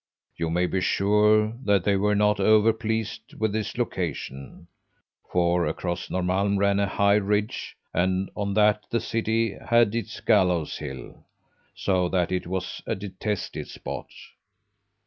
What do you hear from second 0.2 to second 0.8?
You may